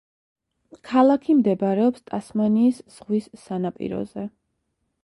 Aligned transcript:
ქალაქი 0.91 1.35
მდებარეობს 1.41 2.07
ტასმანიის 2.09 2.81
ზღვის 2.97 3.31
სანაპიროზე. 3.45 4.29